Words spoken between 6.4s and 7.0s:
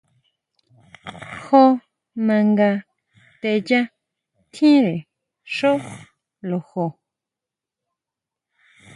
lojo.